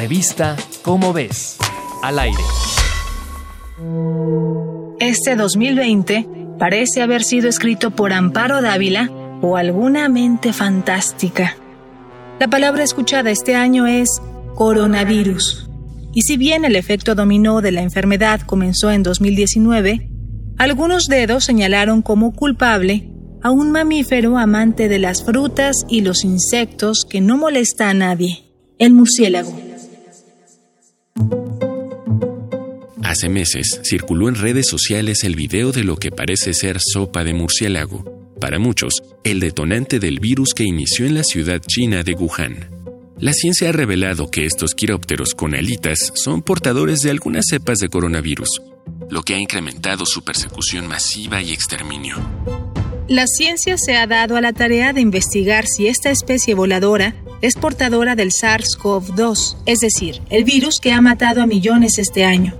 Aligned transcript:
Revista 0.00 0.56
Cómo 0.80 1.12
ves. 1.12 1.58
Al 2.02 2.18
aire. 2.18 2.42
Este 4.98 5.36
2020 5.36 6.26
parece 6.58 7.02
haber 7.02 7.22
sido 7.22 7.50
escrito 7.50 7.90
por 7.90 8.14
Amparo 8.14 8.62
Dávila 8.62 9.10
o 9.42 9.58
alguna 9.58 10.08
mente 10.08 10.54
fantástica. 10.54 11.54
La 12.38 12.48
palabra 12.48 12.82
escuchada 12.82 13.30
este 13.30 13.54
año 13.54 13.86
es 13.86 14.08
coronavirus. 14.54 15.68
Y 16.14 16.22
si 16.22 16.38
bien 16.38 16.64
el 16.64 16.76
efecto 16.76 17.14
dominó 17.14 17.60
de 17.60 17.72
la 17.72 17.82
enfermedad 17.82 18.40
comenzó 18.40 18.90
en 18.90 19.02
2019, 19.02 20.08
algunos 20.56 21.08
dedos 21.08 21.44
señalaron 21.44 22.00
como 22.00 22.32
culpable 22.32 23.12
a 23.42 23.50
un 23.50 23.70
mamífero 23.70 24.38
amante 24.38 24.88
de 24.88 24.98
las 24.98 25.22
frutas 25.22 25.76
y 25.90 26.00
los 26.00 26.24
insectos 26.24 27.04
que 27.06 27.20
no 27.20 27.36
molesta 27.36 27.90
a 27.90 27.94
nadie, 27.94 28.44
el 28.78 28.94
murciélago. 28.94 29.69
Hace 33.20 33.28
meses 33.28 33.82
circuló 33.84 34.30
en 34.30 34.34
redes 34.34 34.66
sociales 34.66 35.24
el 35.24 35.36
video 35.36 35.72
de 35.72 35.84
lo 35.84 35.96
que 35.96 36.10
parece 36.10 36.54
ser 36.54 36.78
sopa 36.80 37.22
de 37.22 37.34
murciélago. 37.34 38.02
Para 38.40 38.58
muchos, 38.58 39.02
el 39.24 39.40
detonante 39.40 39.98
del 39.98 40.20
virus 40.20 40.54
que 40.54 40.64
inició 40.64 41.04
en 41.04 41.16
la 41.16 41.22
ciudad 41.22 41.60
china 41.60 42.02
de 42.02 42.14
Wuhan. 42.14 42.70
La 43.18 43.34
ciencia 43.34 43.68
ha 43.68 43.72
revelado 43.72 44.30
que 44.30 44.46
estos 44.46 44.74
quirópteros 44.74 45.34
con 45.34 45.54
alitas 45.54 46.12
son 46.14 46.40
portadores 46.40 47.02
de 47.02 47.10
algunas 47.10 47.44
cepas 47.50 47.78
de 47.78 47.90
coronavirus, 47.90 48.62
lo 49.10 49.22
que 49.22 49.34
ha 49.34 49.38
incrementado 49.38 50.06
su 50.06 50.24
persecución 50.24 50.86
masiva 50.86 51.42
y 51.42 51.52
exterminio. 51.52 52.16
La 53.06 53.26
ciencia 53.26 53.76
se 53.76 53.98
ha 53.98 54.06
dado 54.06 54.36
a 54.36 54.40
la 54.40 54.54
tarea 54.54 54.94
de 54.94 55.02
investigar 55.02 55.66
si 55.66 55.88
esta 55.88 56.10
especie 56.10 56.54
voladora 56.54 57.14
es 57.42 57.54
portadora 57.54 58.14
del 58.14 58.30
SARS-CoV-2, 58.30 59.58
es 59.66 59.80
decir, 59.80 60.22
el 60.30 60.44
virus 60.44 60.80
que 60.80 60.92
ha 60.92 61.02
matado 61.02 61.42
a 61.42 61.46
millones 61.46 61.98
este 61.98 62.24
año. 62.24 62.59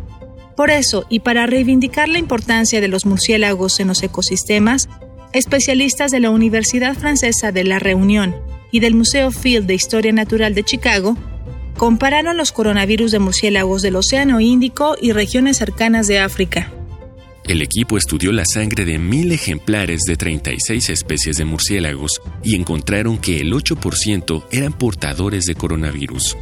Por 0.61 0.70
eso, 0.70 1.06
y 1.08 1.20
para 1.20 1.47
reivindicar 1.47 2.11
la 2.11 2.19
importancia 2.19 2.83
de 2.83 2.89
los 2.89 3.06
murciélagos 3.06 3.80
en 3.80 3.89
los 3.89 4.03
ecosistemas, 4.03 4.91
especialistas 5.33 6.11
de 6.11 6.20
la 6.20 6.28
Universidad 6.28 6.94
Francesa 6.98 7.50
de 7.50 7.64
La 7.64 7.78
Reunión 7.78 8.36
y 8.70 8.81
del 8.81 8.94
Museo 8.94 9.31
Field 9.31 9.66
de 9.66 9.72
Historia 9.72 10.12
Natural 10.12 10.55
de 10.55 10.62
Chicago 10.62 11.16
compararon 11.78 12.36
los 12.36 12.53
coronavirus 12.53 13.11
de 13.11 13.20
murciélagos 13.20 13.81
del 13.81 13.97
Océano 13.97 14.38
Índico 14.38 14.98
y 15.00 15.12
regiones 15.12 15.56
cercanas 15.56 16.06
de 16.08 16.19
África. 16.19 16.70
El 17.44 17.62
equipo 17.62 17.97
estudió 17.97 18.31
la 18.31 18.44
sangre 18.44 18.84
de 18.84 18.98
mil 18.98 19.33
ejemplares 19.33 20.03
de 20.03 20.16
36 20.16 20.91
especies 20.91 21.38
de 21.38 21.47
murciélagos 21.47 22.20
y 22.44 22.55
encontraron 22.55 23.16
que 23.16 23.41
el 23.41 23.55
8% 23.55 24.44
eran 24.50 24.75
portadores 24.75 25.47
de 25.47 25.55
coronavirus. 25.55 26.36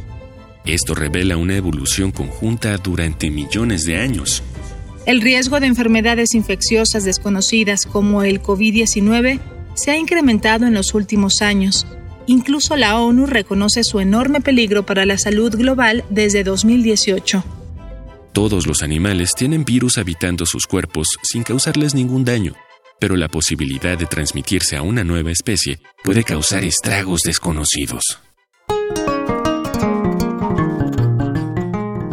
Esto 0.73 0.93
revela 0.93 1.35
una 1.35 1.55
evolución 1.55 2.11
conjunta 2.11 2.77
durante 2.77 3.31
millones 3.31 3.85
de 3.85 3.97
años. 3.97 4.43
El 5.07 5.19
riesgo 5.19 5.59
de 5.59 5.65
enfermedades 5.65 6.35
infecciosas 6.35 7.03
desconocidas 7.05 7.87
como 7.87 8.21
el 8.21 8.39
COVID-19 8.43 9.39
se 9.73 9.89
ha 9.89 9.97
incrementado 9.97 10.67
en 10.67 10.75
los 10.75 10.93
últimos 10.93 11.41
años. 11.41 11.87
Incluso 12.27 12.75
la 12.75 12.99
ONU 12.99 13.25
reconoce 13.25 13.83
su 13.83 13.99
enorme 13.99 14.41
peligro 14.41 14.85
para 14.85 15.07
la 15.07 15.17
salud 15.17 15.55
global 15.55 16.05
desde 16.11 16.43
2018. 16.43 17.43
Todos 18.31 18.67
los 18.67 18.83
animales 18.83 19.33
tienen 19.35 19.65
virus 19.65 19.97
habitando 19.97 20.45
sus 20.45 20.67
cuerpos 20.67 21.07
sin 21.23 21.41
causarles 21.41 21.95
ningún 21.95 22.25
daño, 22.25 22.53
pero 22.99 23.15
la 23.15 23.27
posibilidad 23.27 23.97
de 23.97 24.05
transmitirse 24.05 24.77
a 24.77 24.83
una 24.83 25.03
nueva 25.03 25.31
especie 25.31 25.79
puede 26.03 26.23
causar 26.23 26.63
estragos 26.63 27.21
desconocidos. 27.21 28.19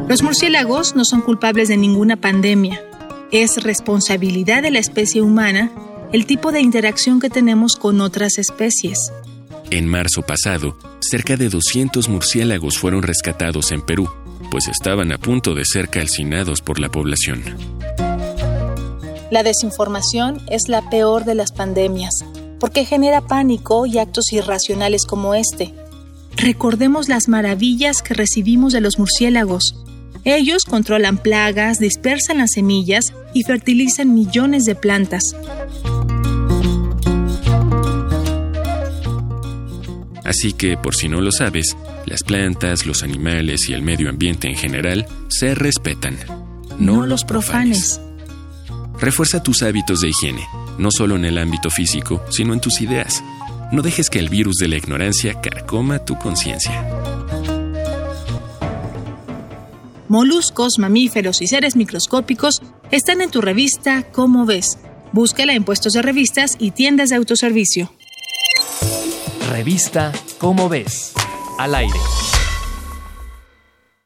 Los 0.09 0.23
murciélagos 0.23 0.95
no 0.95 1.05
son 1.05 1.21
culpables 1.21 1.69
de 1.69 1.77
ninguna 1.77 2.17
pandemia. 2.17 2.81
Es 3.33 3.63
responsabilidad 3.63 4.63
de 4.63 4.71
la 4.71 4.79
especie 4.79 5.21
humana 5.21 5.73
el 6.13 6.27
tipo 6.27 6.53
de 6.53 6.61
interacción 6.61 7.19
que 7.19 7.29
tenemos 7.29 7.75
con 7.75 8.01
otras 8.01 8.39
especies. 8.39 9.13
En 9.71 9.89
marzo 9.89 10.23
pasado, 10.23 10.77
cerca 11.01 11.37
de 11.37 11.49
200 11.49 12.09
murciélagos 12.09 12.79
fueron 12.79 13.03
rescatados 13.03 13.73
en 13.73 13.83
Perú, 13.83 14.09
pues 14.53 14.69
estaban 14.69 15.11
a 15.11 15.19
punto 15.19 15.55
de 15.55 15.65
ser 15.65 15.89
calcinados 15.89 16.61
por 16.61 16.79
la 16.79 16.89
población. 16.89 17.43
La 19.33 19.43
desinformación 19.43 20.41
es 20.49 20.69
la 20.69 20.89
peor 20.89 21.25
de 21.25 21.35
las 21.35 21.51
pandemias, 21.51 22.15
porque 22.61 22.85
genera 22.85 23.23
pánico 23.23 23.87
y 23.87 23.99
actos 23.99 24.33
irracionales 24.33 25.05
como 25.05 25.35
este. 25.35 25.75
Recordemos 26.37 27.09
las 27.09 27.27
maravillas 27.27 28.03
que 28.03 28.15
recibimos 28.15 28.73
de 28.73 28.81
los 28.81 29.01
murciélagos. 29.01 29.75
Ellos 30.29 30.65
controlan 30.65 31.19
plagas, 31.19 31.79
dispersan 31.79 32.39
las 32.39 32.51
semillas 32.51 33.13
y 33.33 33.45
fertilizan 33.45 34.13
millones 34.13 34.65
de 34.65 34.75
plantas. 34.75 35.23
Así 40.25 40.53
que, 40.53 40.77
por 40.77 40.97
si 40.97 41.09
no 41.09 41.21
lo 41.21 41.31
sabes, 41.31 41.77
las 42.07 42.25
plantas, 42.25 42.87
los 42.87 43.05
animales 43.05 43.69
y 43.69 43.75
el 43.75 43.83
medio 43.83 44.11
ambiente 44.11 44.49
en 44.49 44.57
general 44.57 45.07
se 45.29 45.55
respetan. 45.55 46.19
No, 46.77 47.07
los 47.07 47.23
profanes. 47.23 48.01
Refuerza 48.99 49.45
tus 49.45 49.63
hábitos 49.63 50.01
de 50.01 50.09
higiene, 50.09 50.45
no 50.77 50.91
solo 50.91 51.15
en 51.15 51.25
el 51.25 51.39
ámbito 51.39 51.71
físico, 51.71 52.21
sino 52.31 52.53
en 52.53 52.59
tus 52.59 52.81
ideas. 52.81 53.23
No 53.71 53.81
dejes 53.81 54.11
que 54.11 54.19
el 54.19 54.29
virus 54.29 54.57
de 54.57 54.67
la 54.67 54.77
ignorancia 54.77 55.41
carcoma 55.41 56.01
tu 56.01 56.19
conciencia. 56.19 56.85
Moluscos, 60.09 60.79
mamíferos 60.79 61.43
y 61.43 61.49
seres 61.49 61.75
microscópicos 61.75 62.63
están 62.91 63.21
en 63.21 63.31
tu 63.31 63.41
revista 63.41 64.05
Cómo 64.13 64.47
ves. 64.47 64.79
Búscala 65.13 65.55
en 65.55 65.65
puestos 65.65 65.95
de 65.95 66.03
revistas 66.03 66.57
y 66.59 66.71
tiendas 66.71 67.11
de 67.11 67.17
autoservicio. 67.17 67.93
Revista 69.51 70.13
Cómo 70.39 70.69
ves. 70.69 71.13
Al 71.59 71.75
aire. 71.75 71.99